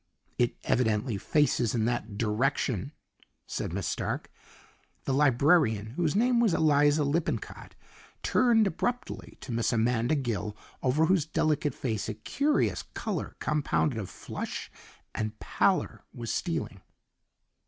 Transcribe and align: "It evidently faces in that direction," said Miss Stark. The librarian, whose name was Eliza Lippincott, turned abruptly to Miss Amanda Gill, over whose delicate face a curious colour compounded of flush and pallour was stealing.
"It 0.39 0.57
evidently 0.63 1.19
faces 1.19 1.75
in 1.75 1.85
that 1.85 2.17
direction," 2.17 2.91
said 3.45 3.71
Miss 3.71 3.85
Stark. 3.85 4.31
The 5.03 5.13
librarian, 5.13 5.91
whose 5.91 6.15
name 6.15 6.39
was 6.39 6.55
Eliza 6.55 7.03
Lippincott, 7.03 7.75
turned 8.23 8.65
abruptly 8.65 9.37
to 9.41 9.51
Miss 9.51 9.71
Amanda 9.71 10.15
Gill, 10.15 10.57
over 10.81 11.05
whose 11.05 11.27
delicate 11.27 11.75
face 11.75 12.09
a 12.09 12.15
curious 12.15 12.81
colour 12.95 13.35
compounded 13.37 13.99
of 13.99 14.09
flush 14.09 14.71
and 15.13 15.37
pallour 15.37 16.03
was 16.11 16.33
stealing. 16.33 16.81